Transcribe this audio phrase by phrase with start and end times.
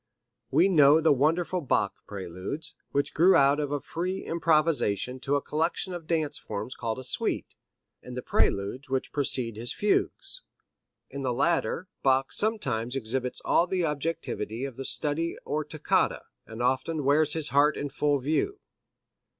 [0.49, 5.41] We know the wonderful Bach Preludes, which grew out of a free improvisation to the
[5.41, 7.53] collection of dance forms called a suite,
[8.01, 10.41] and the preludes which precede his fugues.
[11.11, 16.63] In the latter Bach sometimes exhibits all the objectivity of the study or toccata, and
[16.63, 18.59] often wears his heart in full view.